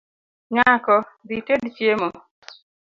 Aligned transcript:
Nyako, 0.53 0.95
dhited 1.27 1.61
chiemo 1.75 2.09